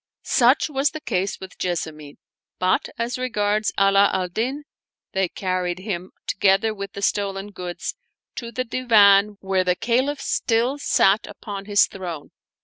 Such 0.23 0.67
was 0.67 0.89
the 0.89 0.99
case 0.99 1.39
with 1.39 1.59
Jessamine; 1.59 2.17
but 2.57 2.89
as 2.97 3.19
regards 3.19 3.71
Ala 3.79 4.09
al 4.11 4.29
Din, 4.29 4.63
they 5.11 5.29
carried 5.29 5.77
him, 5.77 6.11
together 6.25 6.73
with 6.73 6.93
the 6.93 7.03
stolen 7.03 7.51
goods, 7.51 7.93
to 8.37 8.51
the 8.51 8.63
Divan 8.63 9.37
where 9.41 9.63
the 9.63 9.75
Caliph 9.75 10.19
still 10.19 10.79
sat 10.79 11.27
upon 11.27 11.65
hik 11.65 11.91
throne. 11.91 12.31